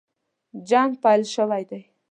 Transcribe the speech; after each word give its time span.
جنګ 0.69 0.91
پیل 1.03 1.21
شوی 1.33 1.63
دی. 1.69 1.81